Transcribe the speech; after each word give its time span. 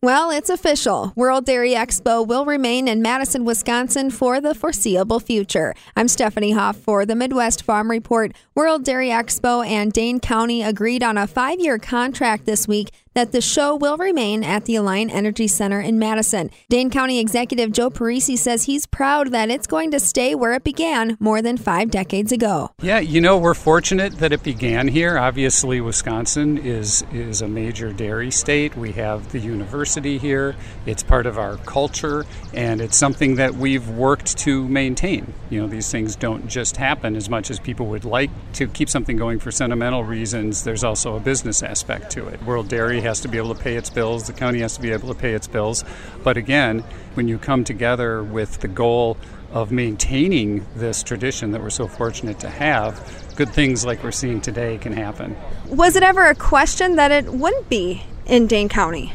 Well, 0.00 0.30
it's 0.30 0.48
official. 0.48 1.12
World 1.16 1.44
Dairy 1.44 1.72
Expo 1.72 2.24
will 2.24 2.44
remain 2.44 2.86
in 2.86 3.02
Madison, 3.02 3.44
Wisconsin 3.44 4.10
for 4.10 4.40
the 4.40 4.54
foreseeable 4.54 5.18
future. 5.18 5.74
I'm 5.96 6.06
Stephanie 6.06 6.52
Hoff 6.52 6.76
for 6.76 7.04
the 7.04 7.16
Midwest 7.16 7.64
Farm 7.64 7.90
Report. 7.90 8.30
World 8.54 8.84
Dairy 8.84 9.08
Expo 9.08 9.66
and 9.66 9.92
Dane 9.92 10.20
County 10.20 10.62
agreed 10.62 11.02
on 11.02 11.18
a 11.18 11.26
five 11.26 11.58
year 11.58 11.80
contract 11.80 12.46
this 12.46 12.68
week 12.68 12.92
that 13.18 13.32
the 13.32 13.40
show 13.40 13.74
will 13.74 13.96
remain 13.96 14.44
at 14.44 14.64
the 14.66 14.76
Alliant 14.76 15.10
Energy 15.12 15.48
Center 15.48 15.80
in 15.80 15.98
Madison. 15.98 16.52
Dane 16.68 16.88
County 16.88 17.18
Executive 17.18 17.72
Joe 17.72 17.90
Parisi 17.90 18.38
says 18.38 18.62
he's 18.62 18.86
proud 18.86 19.32
that 19.32 19.50
it's 19.50 19.66
going 19.66 19.90
to 19.90 19.98
stay 19.98 20.36
where 20.36 20.52
it 20.52 20.62
began 20.62 21.16
more 21.18 21.42
than 21.42 21.56
five 21.56 21.90
decades 21.90 22.30
ago. 22.30 22.70
Yeah, 22.80 23.00
you 23.00 23.20
know, 23.20 23.36
we're 23.36 23.54
fortunate 23.54 24.20
that 24.20 24.32
it 24.32 24.44
began 24.44 24.86
here. 24.86 25.18
Obviously, 25.18 25.80
Wisconsin 25.80 26.58
is, 26.58 27.04
is 27.12 27.42
a 27.42 27.48
major 27.48 27.92
dairy 27.92 28.30
state. 28.30 28.76
We 28.76 28.92
have 28.92 29.32
the 29.32 29.40
university 29.40 30.16
here, 30.16 30.54
it's 30.86 31.02
part 31.02 31.26
of 31.26 31.38
our 31.38 31.56
culture, 31.56 32.24
and 32.54 32.80
it's 32.80 32.96
something 32.96 33.34
that 33.34 33.54
we've 33.54 33.88
worked 33.88 34.38
to 34.38 34.68
maintain. 34.68 35.34
You 35.50 35.62
know, 35.62 35.66
these 35.66 35.90
things 35.90 36.14
don't 36.14 36.46
just 36.46 36.76
happen 36.76 37.16
as 37.16 37.28
much 37.28 37.50
as 37.50 37.58
people 37.58 37.86
would 37.86 38.04
like 38.04 38.30
to 38.52 38.68
keep 38.68 38.88
something 38.88 39.16
going 39.16 39.40
for 39.40 39.50
sentimental 39.50 40.04
reasons. 40.04 40.62
There's 40.62 40.84
also 40.84 41.16
a 41.16 41.20
business 41.20 41.64
aspect 41.64 42.12
to 42.12 42.28
it. 42.28 42.40
World 42.44 42.68
Dairy 42.68 43.00
has 43.08 43.20
to 43.20 43.28
be 43.28 43.38
able 43.38 43.54
to 43.54 43.60
pay 43.60 43.76
its 43.76 43.90
bills, 43.90 44.26
the 44.26 44.32
county 44.32 44.60
has 44.60 44.76
to 44.76 44.82
be 44.82 44.92
able 44.92 45.08
to 45.08 45.18
pay 45.18 45.32
its 45.32 45.48
bills. 45.48 45.84
But 46.22 46.36
again, 46.36 46.84
when 47.14 47.26
you 47.26 47.38
come 47.38 47.64
together 47.64 48.22
with 48.22 48.60
the 48.60 48.68
goal 48.68 49.16
of 49.50 49.72
maintaining 49.72 50.66
this 50.76 51.02
tradition 51.02 51.52
that 51.52 51.62
we're 51.62 51.70
so 51.70 51.88
fortunate 51.88 52.38
to 52.40 52.50
have, 52.50 53.34
good 53.34 53.48
things 53.48 53.84
like 53.84 54.04
we're 54.04 54.12
seeing 54.12 54.40
today 54.40 54.78
can 54.78 54.92
happen. 54.92 55.36
Was 55.68 55.96
it 55.96 56.02
ever 56.02 56.26
a 56.26 56.34
question 56.34 56.96
that 56.96 57.10
it 57.10 57.32
wouldn't 57.32 57.68
be 57.68 58.04
in 58.26 58.46
Dane 58.46 58.68
County? 58.68 59.12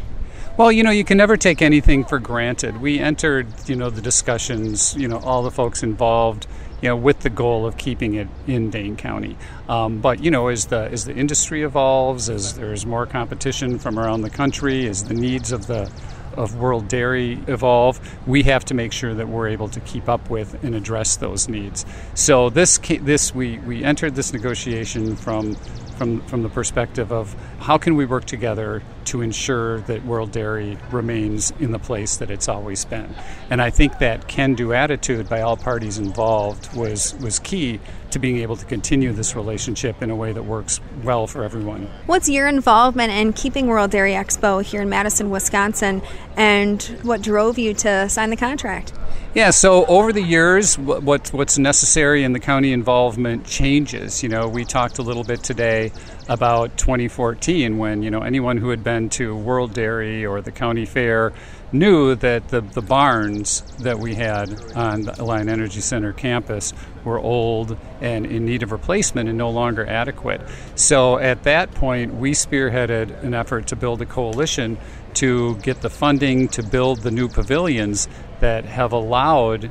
Well, 0.56 0.72
you 0.72 0.84
know, 0.84 0.92
you 0.92 1.04
can 1.04 1.18
never 1.18 1.36
take 1.36 1.64
anything 1.64 2.06
for 2.06 2.20
granted. 2.20 2.80
We 2.80 3.00
entered, 3.00 3.48
you 3.66 3.76
know, 3.76 3.90
the 3.90 4.02
discussions, 4.02 4.96
you 4.96 5.08
know, 5.08 5.18
all 5.18 5.42
the 5.42 5.50
folks 5.50 5.82
involved 5.82 6.46
you 6.84 6.90
know, 6.90 6.98
with 6.98 7.22
the 7.22 7.30
goal 7.30 7.66
of 7.66 7.78
keeping 7.78 8.16
it 8.16 8.28
in 8.46 8.70
Dane 8.70 8.98
County. 8.98 9.38
Um, 9.70 10.02
but 10.02 10.22
you 10.22 10.30
know, 10.30 10.50
as 10.50 10.66
the 10.66 10.90
as 10.92 11.06
the 11.06 11.16
industry 11.16 11.64
evolves, 11.64 12.30
as 12.30 12.56
there's 12.56 12.86
more 12.86 13.06
competition 13.06 13.80
from 13.80 13.98
around 13.98 14.22
the 14.22 14.30
country, 14.30 14.86
as 14.90 15.06
the 15.06 15.14
needs 15.14 15.54
of 15.54 15.68
the 15.68 15.90
of 16.36 16.58
world 16.58 16.90
dairy 16.90 17.40
evolve, 17.48 18.02
we 18.28 18.44
have 18.44 18.66
to 18.66 18.74
make 18.74 18.92
sure 18.92 19.14
that 19.14 19.30
we're 19.30 19.48
able 19.48 19.70
to 19.70 19.80
keep 19.80 20.10
up 20.10 20.30
with 20.30 20.62
and 20.62 20.76
address 20.76 21.16
those 21.16 21.48
needs. 21.48 21.86
So 22.16 22.50
this 22.50 22.78
this 23.02 23.34
we 23.34 23.60
we 23.60 23.82
entered 23.82 24.16
this 24.16 24.34
negotiation 24.34 25.16
from 25.16 25.56
from 26.04 26.20
from 26.28 26.44
the 26.44 26.50
perspective 26.50 27.14
of 27.14 27.34
how 27.60 27.78
can 27.78 27.96
we 27.96 28.06
work 28.06 28.26
together 28.26 28.84
to 29.06 29.22
ensure 29.22 29.80
that 29.82 30.04
World 30.06 30.32
Dairy 30.32 30.78
remains 30.92 31.54
in 31.62 31.72
the 31.72 31.80
place 31.80 32.18
that 32.18 32.30
it's 32.30 32.50
always 32.50 32.84
been. 32.84 33.16
And 33.50 33.62
I 33.62 33.70
think 33.70 34.00
that 34.00 34.28
can 34.28 34.54
do 34.54 34.74
attitude 34.74 35.30
by 35.30 35.42
all 35.42 35.56
parties 35.56 35.98
involved 35.98 36.76
was 36.76 37.16
was 37.16 37.40
key 37.40 37.80
to 38.14 38.20
being 38.20 38.38
able 38.38 38.56
to 38.56 38.66
continue 38.66 39.12
this 39.12 39.36
relationship 39.36 40.02
in 40.02 40.10
a 40.10 40.16
way 40.16 40.32
that 40.32 40.44
works 40.44 40.80
well 41.04 41.28
for 41.28 41.44
everyone. 41.44 41.90
What's 42.06 42.30
your 42.30 42.48
involvement 42.48 43.12
in 43.12 43.34
keeping 43.34 43.68
World 43.68 43.92
Dairy 43.92 44.14
Expo 44.14 44.64
here 44.64 44.82
in 44.82 44.90
Madison, 44.90 45.30
Wisconsin, 45.30 46.02
and 46.38 46.82
what 47.04 47.22
drove 47.22 47.58
you 47.60 47.74
to 47.76 48.08
sign 48.10 48.30
the 48.30 48.38
contract? 48.38 48.94
Yeah, 49.34 49.50
so 49.50 49.86
over 49.88 50.14
the 50.14 50.22
years, 50.22 50.78
what, 50.78 51.34
what's 51.34 51.58
necessary 51.58 52.24
in 52.24 52.34
the 52.34 52.40
county 52.40 52.72
involvement 52.72 53.48
changes. 53.48 54.22
You 54.22 54.30
know, 54.30 54.48
we 54.48 54.64
talked 54.64 55.00
a 55.00 55.02
little 55.02 55.24
bit 55.24 55.42
today 55.42 55.92
about 56.30 56.78
2014 56.78 57.80
when, 57.80 58.04
you 58.04 58.12
know, 58.12 58.22
anyone 58.22 58.58
who 58.58 58.70
had 58.70 58.84
been 58.84 59.10
to 59.10 59.36
World 59.36 59.74
Dairy 59.74 60.24
or 60.24 60.42
the 60.42 60.52
county 60.52 60.86
fair 60.86 61.34
knew 61.74 62.16
that 62.16 62.48
the, 62.50 62.62
the 62.62 62.82
barns 62.82 63.62
that 63.80 64.00
we 64.00 64.16
had 64.16 64.50
on 64.76 65.02
the 65.02 65.12
Alliant 65.14 65.50
Energy 65.50 65.82
Center 65.82 66.14
campus 66.14 66.74
were 67.04 67.20
old 67.20 67.78
and 68.00 68.26
in 68.26 68.46
need 68.46 68.64
of 68.64 68.72
replacement 68.72 69.28
and 69.28 69.38
no 69.38 69.50
longer 69.50 69.86
adequate. 69.86 70.42
So 70.76 71.18
at 71.18 71.44
that 71.44 71.72
point, 71.74 72.14
we 72.14 72.32
spearheaded 72.32 73.24
an 73.24 73.34
effort 73.34 73.68
to 73.68 73.76
build 73.76 74.02
a 74.02 74.06
coalition 74.06 74.78
to 75.16 75.56
get 75.58 75.82
the 75.82 75.90
funding 75.90 76.48
to 76.50 76.64
build 76.64 77.00
the 77.00 77.12
new 77.12 77.28
pavilions 77.28 78.08
that 78.40 78.66
have 78.66 78.92
allowed 78.92 79.70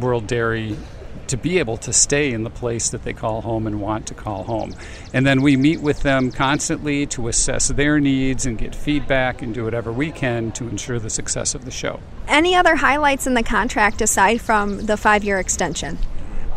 World 0.00 0.26
Dairy 0.26 0.76
to 1.28 1.36
be 1.36 1.58
able 1.58 1.76
to 1.78 1.92
stay 1.92 2.32
in 2.32 2.42
the 2.42 2.50
place 2.50 2.90
that 2.90 3.02
they 3.02 3.12
call 3.12 3.40
home 3.40 3.66
and 3.66 3.80
want 3.80 4.06
to 4.08 4.14
call 4.14 4.44
home. 4.44 4.74
And 5.12 5.26
then 5.26 5.42
we 5.42 5.56
meet 5.56 5.80
with 5.80 6.00
them 6.00 6.30
constantly 6.30 7.06
to 7.06 7.28
assess 7.28 7.68
their 7.68 8.00
needs 8.00 8.46
and 8.46 8.58
get 8.58 8.74
feedback 8.74 9.42
and 9.42 9.54
do 9.54 9.64
whatever 9.64 9.92
we 9.92 10.10
can 10.10 10.52
to 10.52 10.68
ensure 10.68 10.98
the 10.98 11.10
success 11.10 11.54
of 11.54 11.64
the 11.64 11.70
show. 11.70 12.00
Any 12.26 12.54
other 12.54 12.76
highlights 12.76 13.26
in 13.26 13.34
the 13.34 13.42
contract 13.42 14.02
aside 14.02 14.40
from 14.40 14.86
the 14.86 14.96
five 14.96 15.24
year 15.24 15.38
extension? 15.38 15.98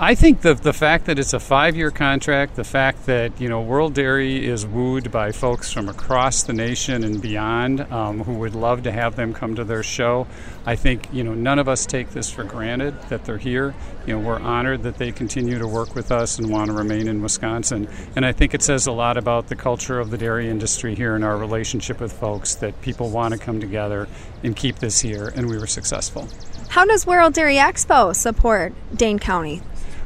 I 0.03 0.15
think 0.15 0.41
the 0.41 0.55
the 0.55 0.73
fact 0.73 1.05
that 1.05 1.19
it's 1.19 1.33
a 1.33 1.39
five 1.39 1.75
year 1.75 1.91
contract, 1.91 2.55
the 2.55 2.63
fact 2.63 3.05
that 3.05 3.39
you 3.39 3.47
know 3.47 3.61
World 3.61 3.93
Dairy 3.93 4.43
is 4.43 4.65
wooed 4.65 5.11
by 5.11 5.31
folks 5.31 5.71
from 5.71 5.87
across 5.89 6.41
the 6.41 6.53
nation 6.53 7.03
and 7.03 7.21
beyond 7.21 7.81
um, 7.93 8.23
who 8.23 8.33
would 8.39 8.55
love 8.55 8.81
to 8.81 8.91
have 8.91 9.15
them 9.15 9.31
come 9.31 9.53
to 9.53 9.63
their 9.63 9.83
show. 9.83 10.25
I 10.65 10.75
think 10.75 11.07
you 11.13 11.23
know 11.23 11.35
none 11.35 11.59
of 11.59 11.69
us 11.69 11.85
take 11.85 12.09
this 12.09 12.31
for 12.31 12.43
granted 12.43 12.99
that 13.09 13.25
they're 13.25 13.37
here. 13.37 13.75
You 14.07 14.15
know 14.15 14.27
we're 14.27 14.39
honored 14.39 14.81
that 14.83 14.97
they 14.97 15.11
continue 15.11 15.59
to 15.59 15.67
work 15.67 15.93
with 15.93 16.11
us 16.11 16.39
and 16.39 16.49
want 16.49 16.71
to 16.71 16.73
remain 16.73 17.07
in 17.07 17.21
Wisconsin. 17.21 17.87
And 18.15 18.25
I 18.25 18.31
think 18.31 18.55
it 18.55 18.63
says 18.63 18.87
a 18.87 18.91
lot 18.91 19.17
about 19.17 19.49
the 19.49 19.55
culture 19.55 19.99
of 19.99 20.09
the 20.09 20.17
dairy 20.17 20.49
industry 20.49 20.95
here 20.95 21.13
and 21.13 21.23
our 21.23 21.37
relationship 21.37 21.99
with 21.99 22.11
folks 22.11 22.55
that 22.55 22.81
people 22.81 23.11
want 23.11 23.35
to 23.35 23.39
come 23.39 23.59
together 23.59 24.07
and 24.41 24.55
keep 24.55 24.79
this 24.79 24.99
here. 24.99 25.31
And 25.35 25.47
we 25.47 25.59
were 25.59 25.67
successful. 25.67 26.27
How 26.69 26.85
does 26.85 27.05
World 27.05 27.35
Dairy 27.35 27.57
Expo 27.57 28.15
support 28.15 28.73
Dane 28.95 29.19
County? 29.19 29.61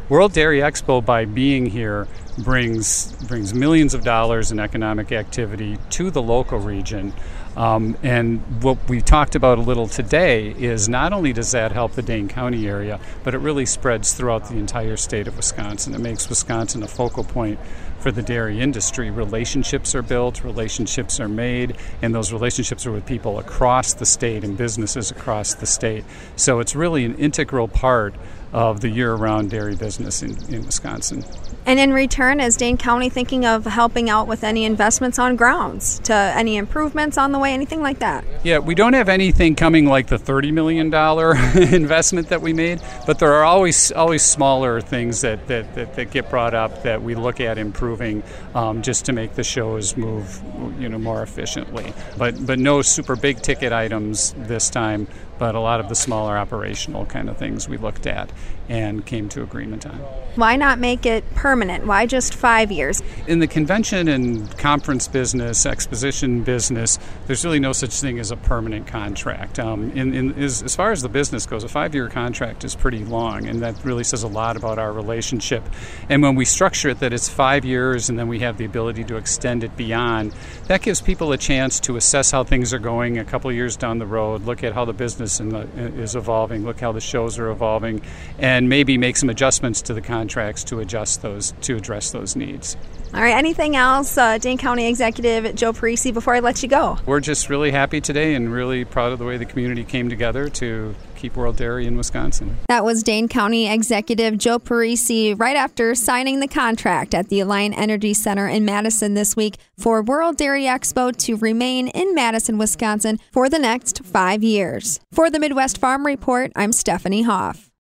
World 0.08 0.34
Dairy 0.34 0.60
Expo, 0.60 1.04
by 1.04 1.26
being 1.26 1.66
here, 1.66 2.08
brings 2.38 3.12
brings 3.24 3.56
millions 3.56 3.96
of 3.96 4.04
dollars 4.04 4.52
in 4.52 4.60
economic 4.60 5.12
activity 5.12 5.80
to 5.90 6.12
the 6.12 6.22
local 6.22 6.60
region. 6.60 7.12
Um, 7.58 7.98
and 8.04 8.42
what 8.62 8.78
we 8.88 9.02
talked 9.02 9.34
about 9.34 9.58
a 9.58 9.62
little 9.62 9.88
today 9.88 10.50
is 10.52 10.88
not 10.88 11.12
only 11.12 11.34
does 11.34 11.52
that 11.54 11.72
help 11.72 11.94
the 11.94 12.04
Dane 12.04 12.28
County 12.28 12.68
area, 12.68 13.00
but 13.24 13.34
it 13.34 13.40
really 13.40 13.66
spreads 13.66 14.14
throughout 14.14 14.48
the 14.48 14.58
entire 14.58 14.98
state 14.98 15.28
of 15.28 15.38
Wisconsin. 15.38 15.96
It 15.96 16.02
makes 16.02 16.30
Wisconsin 16.30 16.84
a 16.84 16.88
focal 16.88 17.24
point 17.24 17.58
for 17.98 18.12
the 18.12 18.22
dairy 18.22 18.60
industry. 18.60 19.10
Relationships 19.10 19.96
are 19.96 20.04
built, 20.04 20.44
relationships 20.44 21.20
are 21.20 21.30
made, 21.30 21.78
and 22.04 22.14
those 22.14 22.32
relationships 22.32 22.86
are 22.86 22.92
with 22.92 23.08
people 23.08 23.40
across 23.40 23.96
the 23.96 24.06
state 24.06 24.44
and 24.44 24.56
businesses 24.56 25.10
across 25.10 25.56
the 25.56 25.66
state. 25.66 26.04
So 26.36 26.60
it's 26.60 26.76
really 26.76 27.06
an 27.06 27.16
integral 27.16 27.68
part 27.68 28.14
of 28.56 28.80
the 28.80 28.88
year 28.88 29.14
round 29.14 29.52
dairy 29.52 29.76
business 29.76 30.24
in, 30.24 30.32
in 30.52 30.66
Wisconsin. 30.66 31.26
And 31.66 31.78
in 31.78 31.92
return, 31.92 32.40
is 32.40 32.56
Dane 32.56 32.78
County 32.78 33.10
thinking 33.10 33.46
of 33.46 33.66
helping 33.66 34.10
out 34.10 34.28
with 34.28 34.46
any 34.46 34.64
investments 34.64 35.20
on 35.20 35.36
grounds, 35.36 36.00
to 36.06 36.14
any 36.14 36.56
improvements 36.56 37.18
on 37.18 37.34
the 37.34 37.40
way, 37.40 37.54
anything 37.54 37.82
like 37.82 38.00
that? 38.00 38.24
Yeah, 38.44 38.60
we 38.60 38.74
don't 38.74 38.94
have 38.94 39.10
anything 39.10 39.56
coming 39.56 39.88
like 39.88 40.08
the 40.08 40.18
$30 40.18 40.54
million 40.54 40.88
investment 41.74 42.30
that 42.30 42.42
we 42.42 42.54
made, 42.54 42.82
but 43.06 43.20
there 43.20 43.34
are 43.34 43.44
always 43.44 43.92
always 43.92 44.24
smaller 44.24 44.80
things 44.80 45.20
that, 45.22 45.48
that, 45.48 45.76
that, 45.76 45.96
that 45.96 46.12
get 46.12 46.30
brought 46.30 46.54
up 46.54 46.84
that 46.84 47.02
we 47.02 47.14
look 47.14 47.42
at 47.42 47.58
improving 47.58 48.24
um, 48.54 48.82
just 48.82 49.04
to 49.06 49.12
make 49.12 49.34
the 49.34 49.44
shows 49.44 49.98
move 49.98 50.42
you 50.80 50.88
know, 50.88 51.00
more 51.00 51.24
efficiently. 51.24 51.94
But, 52.18 52.46
but 52.46 52.60
no 52.60 52.82
super 52.84 53.18
big 53.18 53.42
ticket 53.42 53.74
items 53.74 54.34
this 54.38 54.70
time 54.70 55.08
but 55.38 55.56
a 55.56 55.60
lot 55.60 55.80
of 55.80 55.90
the 55.90 55.96
smaller 55.96 56.38
operational 56.38 57.06
kind 57.06 57.30
of 57.30 57.38
things 57.38 57.68
we 57.68 57.78
looked 57.78 58.08
at 58.08 58.32
and 58.68 59.06
came 59.06 59.30
to 59.30 59.44
agreement 59.44 59.86
on. 59.86 60.00
Why 60.36 60.58
not 60.58 60.80
make 60.80 61.06
it 61.06 61.24
permanent? 61.34 61.86
Why 61.86 62.06
just 62.06 62.34
five 62.34 62.72
years? 62.72 63.02
In 63.26 63.40
the 63.40 63.48
convention 63.48 64.08
and 64.10 64.58
conference 64.58 65.08
business, 65.08 65.66
exposition 65.66 66.44
business, 66.44 67.00
there's 67.28 67.46
really 67.46 67.60
no 67.60 67.72
such 67.72 68.02
thing 68.02 68.20
as 68.20 68.32
a 68.32 68.36
permanent 68.36 68.88
contract. 68.88 69.60
Um, 69.60 69.92
in, 69.92 70.14
in, 70.14 70.44
as, 70.44 70.62
as 70.62 70.76
far 70.76 70.92
as 70.92 71.02
the 71.02 71.10
business 71.10 71.46
goes, 71.46 71.64
a 71.64 71.70
five 71.70 71.96
year 71.96 72.10
contract 72.10 72.66
is 72.66 72.76
pretty 72.76 73.06
long, 73.06 73.48
and 73.48 73.62
that 73.62 73.86
really 73.86 74.04
says 74.04 74.24
a 74.24 74.28
lot 74.28 74.58
about 74.58 74.78
our 74.78 74.92
relationship. 74.92 75.64
And 76.10 76.22
when 76.22 76.36
we 76.36 76.44
structure 76.44 76.90
it 76.90 77.00
that 77.00 77.14
it's 77.14 77.30
five 77.30 77.64
years 77.64 78.10
and 78.10 78.20
then 78.20 78.28
we 78.28 78.40
have 78.40 78.58
the 78.58 78.66
ability 78.66 79.06
to 79.06 79.16
extend 79.16 79.64
it 79.64 79.78
beyond, 79.78 80.34
that 80.68 80.82
gives 80.82 81.02
people 81.02 81.32
a 81.32 81.38
chance 81.38 81.80
to 81.82 81.96
assess 81.96 82.32
how 82.32 82.44
things 82.44 82.74
are 82.74 82.80
going 82.80 83.20
a 83.20 83.26
couple 83.26 83.50
years 83.54 83.78
down 83.78 84.00
the 84.00 84.06
road, 84.06 84.44
look 84.44 84.64
at 84.66 84.74
how 84.74 84.84
the 84.84 84.94
business 84.94 85.38
the, 85.38 85.68
is 85.78 86.16
evolving, 86.16 86.66
look 86.66 86.82
how 86.82 86.92
the 86.92 87.00
shows 87.00 87.40
are 87.40 87.50
evolving, 87.50 88.02
and 88.40 88.70
maybe 88.70 88.98
make 88.98 89.18
some 89.18 89.30
adjustments 89.30 89.82
to 89.84 89.94
the 89.94 90.02
contracts 90.02 90.64
to 90.66 90.80
adjust 90.80 91.22
those 91.22 91.54
to 91.62 91.76
address 91.76 92.12
those 92.12 92.36
needs. 92.36 92.78
All 93.14 93.22
right. 93.22 93.36
Anything 93.36 93.78
else, 93.78 94.18
uh, 94.18 94.38
Dane 94.38 94.58
County 94.58 94.88
Executive 94.88 95.56
Joe 95.56 95.72
Parisi, 95.72 96.14
before 96.14 96.36
I 96.36 96.42
let 96.42 96.62
you 96.62 96.68
go? 96.68 96.98
We're 97.06 97.22
just 97.22 97.50
really 97.50 97.72
happy 97.72 98.02
today 98.02 98.36
and 98.36 98.52
really 98.52 98.84
proud 98.84 99.14
of 99.14 99.20
the 99.20 99.26
way 99.26 99.38
the 99.38 99.46
community 99.46 99.86
came 99.86 100.10
together 100.10 100.50
to 100.50 100.94
keep 101.16 101.38
World 101.38 101.56
Dairy 101.56 101.88
in 101.88 101.96
Wisconsin. 101.96 102.58
That 102.68 102.84
was 102.84 103.04
Dane 103.04 103.30
County 103.30 103.72
Executive 103.72 104.38
Joe 104.38 104.60
Parisi 104.60 105.40
right 105.40 105.56
after 105.56 105.96
signing 105.96 106.42
the 106.42 106.48
contract 106.48 107.14
at 107.14 107.30
the 107.30 107.40
Alliant 107.40 107.78
Energy 107.78 108.14
Center 108.14 108.50
in 108.50 108.66
Madison 108.66 109.14
this 109.14 109.34
week 109.36 109.56
for 109.78 110.02
World 110.04 110.36
Dairy 110.36 110.64
Expo 110.64 111.16
to 111.16 111.38
remain 111.38 111.88
in 111.90 112.14
Madison, 112.14 112.58
Wisconsin 112.58 113.20
for 113.32 113.48
the 113.48 113.60
next 113.60 114.04
five 114.04 114.44
years. 114.44 115.00
For 115.14 115.30
the 115.30 115.40
Midwest 115.40 115.78
Farm 115.78 116.06
Report, 116.06 116.52
I'm 116.54 116.74
Stephanie 116.74 117.22
Hoff. 117.22 117.70